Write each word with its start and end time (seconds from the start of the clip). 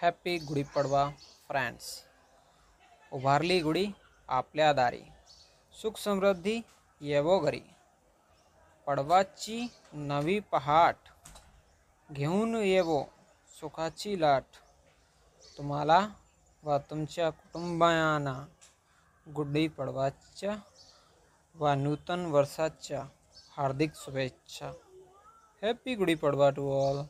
happy 0.00 0.36
Gudi Padwa 0.38 1.04
friends 1.48 1.86
उभारली 3.12 3.58
गुढी 3.60 3.84
आपल्या 4.28 4.72
दारी 4.72 5.00
सुख 5.74 5.98
समृद्धी 5.98 6.60
येवो 7.00 7.38
घरी 7.38 7.60
पडवाची 8.86 9.66
नवी 9.92 10.38
पहाट 10.52 11.10
घेऊन 12.10 12.54
येवो 12.56 13.02
सुखाची 13.56 14.20
लाट 14.20 14.56
तुम्हाला 15.58 16.00
व 16.62 16.78
तुमच्या 16.90 17.30
कुटुंबायांना 17.30 18.34
गुढीपाडवाच्या 19.26 20.56
व 21.56 21.74
नूतन 21.74 22.26
वर्षाच्या 22.26 23.04
हार्दिक 23.56 23.94
शुभेच्छा 23.96 24.72
हॅपी 25.62 25.94
गुढीपाडवा 25.94 26.50
टू 26.50 26.70
ऑल 26.80 27.02